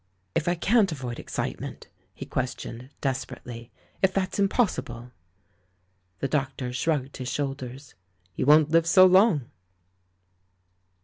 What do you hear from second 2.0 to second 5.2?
he questioned, desperately— "if that's impossible?"